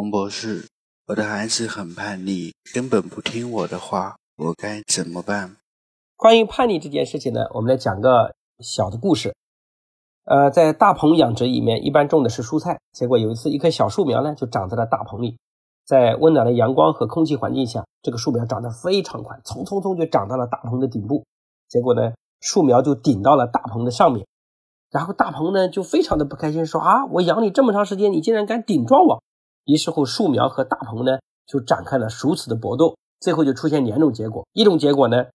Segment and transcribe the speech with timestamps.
[0.00, 0.66] 王博士，
[1.08, 5.58] 我的孩子很叛逆，根本不听我的话，我该怎么办？
[6.16, 9.36] 关于叛逆这件事情呢，我们来讲个小的故事。
[10.24, 15.36] 呃，在大棚养殖里面，一般种的是蔬菜，结果有一次，一棵小树苗呢就长在了大棚里，
[15.84, 21.26] 在温暖的阳光和空气环境下，这个树苗长得非常快，匆匆匆就长到了大棚的顶部。
[21.68, 24.26] 结果呢，树苗就顶到了大棚的上面。
[24.90, 29.22] 然后大鹏呢就非常的不开心，说啊，我养你这么长时间，你竟然敢顶撞我！
[29.70, 34.44] 于是乎，树苗和大鹏呢就展开了如此的搏斗，最后就出现两种结果。
[34.52, 35.26] 一种结果呢，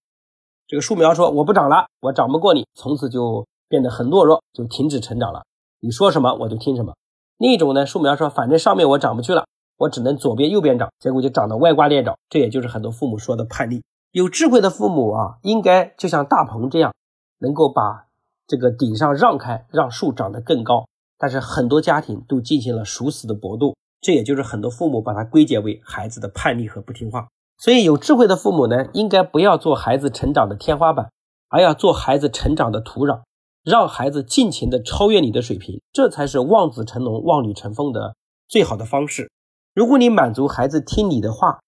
[0.67, 5.43] 这个树苗说我不长了，我长不过你，从此就变得很懦弱，就停止成长了。
[5.79, 6.95] 你说什么我就听什么。
[7.38, 9.45] 另一种呢，树苗说反正上面我长不去了，
[9.77, 12.17] 我只能左边右边长，结果就长得歪瓜裂枣。
[12.29, 13.81] 这也就是很多父母说的叛逆。
[14.12, 16.93] 有智慧的父母啊，应该就像大鹏这样，
[17.40, 18.04] 能够把。
[18.48, 20.85] 这个顶上让开，让树长得更高，
[21.17, 27.27] 但是很多家庭都进行了殊死的搏斗，这也就是很多父母把它归结为孩子的叛逆和不听话。
[27.58, 31.10] 所以有智慧的父母呢，应该不要做孩子成长的天花板，
[31.49, 33.21] 而要做孩子成长的土壤，
[33.63, 38.15] 让孩子尽情的超越你的水平，这才是望子成龙、望女成凤的
[38.48, 39.32] 最好的方式。
[39.74, 41.59] 如果你满足孩子听你的话，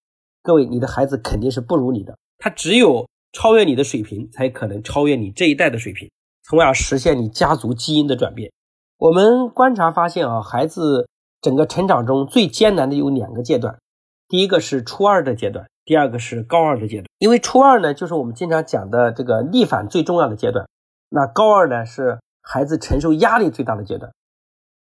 [0.43, 6.09] 各位，你的孩子肯定是不如你的，他只有超越你的水平，才可能超越你这一代的水平。
[6.43, 8.51] 从而实现你家族基因的转变。
[8.97, 11.09] 我们观察发现啊，孩子
[11.41, 13.79] 整个成长中最艰难的有两个阶段，
[14.27, 17.05] 第一个是初二的阶段，第二个是高二的阶段。
[17.19, 20.67] 因为初二呢，就是我们经常讲的这个逆反最重要的阶段，
[21.09, 24.11] 那高二呢是孩子承受压力最大的阶段。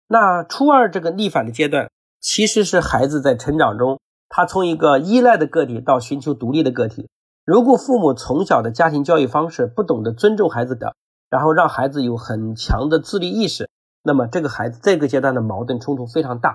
[0.08, 1.90] 那初二这个逆反的阶段，
[2.20, 7.08] 其实是孩子在成长中，他从一个依赖的个体到寻求独立的个体。
[7.44, 10.94] 如果父母从小的家庭教育方式不懂得尊重孩子的，
[11.30, 13.68] 然后让孩子有很强的自立意识，
[14.06, 16.54] 那么这个孩子这个阶段的矛盾冲突非常大。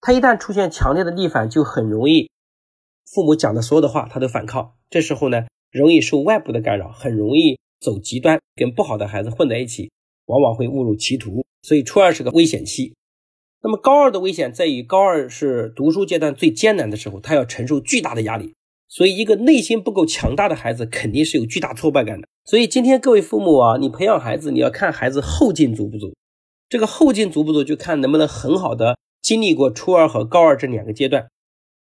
[0.00, 2.28] 他一旦出现强烈的逆反，就很容易
[3.08, 4.72] 父母讲的所有的话他都反抗。
[4.90, 9.92] 这时候呢，容易受外部的干扰，很容易走极端，跟不好的孩子混在一起，
[10.26, 11.46] 往往会误入歧途。
[11.62, 12.96] 所以初二是个危险期。
[13.62, 18.54] 那么高二的危险在于，高二是读书阶段最艰难的时候，他要承受巨大的压力。
[18.88, 22.26] 所以，一个内心不够强大的孩子，肯定是有巨大挫败感的。
[22.44, 26.14] 所以，今天各位父母啊，你培养孩子，你要看孩子后劲足不足。
[26.68, 31.28] 这个后劲足不足，就看能不能很好的经历过初二和高二这两个阶段。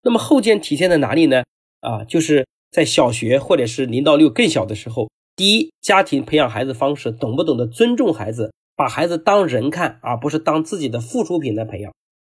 [0.04, 1.44] 那么后劲体现在哪里呢？
[1.82, 11.94] 啊，就是在小学或者是零到六更小的时候，第一，家庭培养孩子方式懂不懂得尊重孩子，把孩子当人看，而不是当自己的附属品来培养。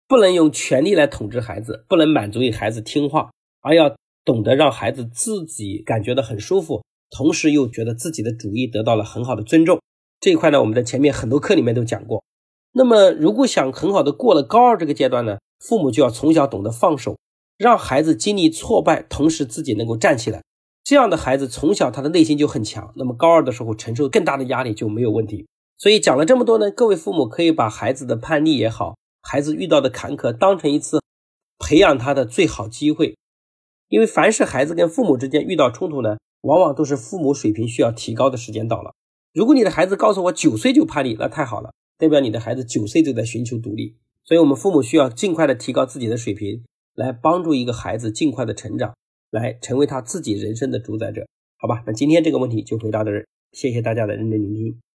[0.09, 3.31] 不能用权力来统治孩子，不能满足于孩子听话，
[3.61, 3.95] 而要。
[4.27, 9.79] 懂得让孩子自己感觉到很舒服，同时又觉得自己的主意得到了很好的尊重，
[10.25, 12.25] 这一块呢，我们在前面很多课里面都讲过。
[12.73, 17.19] 那么，如果想很好的过了高二这个阶段呢，父母就要从小懂得放手，
[17.59, 20.43] 让孩子经历挫败，同时自己能够站起来。
[20.83, 25.47] 这样的孩子从小他的内心就很强，那么高二的时候承受更大的压力就没有问题。
[25.77, 31.03] 所以讲了这么多呢，各位父母可以把孩子的叛逆也好，孩子遇到的坎坷当成一次
[31.59, 33.15] 培养他的最好机会。
[33.91, 38.95] 因为凡是孩子跟父母之间遇到冲突呢，往往都是父母水平需要提高的时间到了。
[39.35, 43.97] 如果你的孩子告诉我九岁就叛逆，那太好了，代表你的孩子九岁就在寻求独立。
[44.25, 46.63] 所以，我们父母需要尽快的提高自己的水平，
[46.95, 48.95] 来帮助一个孩子尽快的成长，
[49.31, 51.27] 来成为他自己人生的主宰者。
[51.57, 54.79] 好吧，那今天这个问题就回答到这儿，谢谢大家的认真聆听。